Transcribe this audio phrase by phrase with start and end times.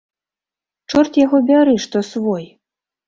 [0.89, 2.43] Чорт яго бяры, што свой.